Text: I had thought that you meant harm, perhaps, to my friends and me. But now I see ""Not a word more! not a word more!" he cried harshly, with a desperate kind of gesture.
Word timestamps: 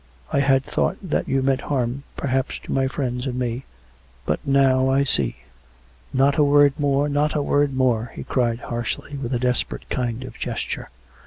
I 0.33 0.39
had 0.39 0.63
thought 0.65 0.97
that 1.03 1.27
you 1.27 1.43
meant 1.43 1.61
harm, 1.61 2.01
perhaps, 2.17 2.57
to 2.63 2.71
my 2.71 2.87
friends 2.87 3.27
and 3.27 3.37
me. 3.37 3.65
But 4.25 4.39
now 4.47 4.89
I 4.89 5.03
see 5.03 5.35
""Not 6.11 6.39
a 6.39 6.43
word 6.43 6.73
more! 6.79 7.07
not 7.07 7.35
a 7.35 7.41
word 7.43 7.75
more!" 7.75 8.11
he 8.15 8.23
cried 8.23 8.61
harshly, 8.61 9.15
with 9.15 9.31
a 9.31 9.37
desperate 9.39 9.87
kind 9.91 10.23
of 10.23 10.39
gesture. 10.39 10.89